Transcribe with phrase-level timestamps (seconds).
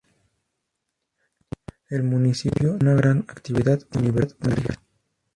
[1.89, 4.79] El municipio tiene una gran actividad universitaria.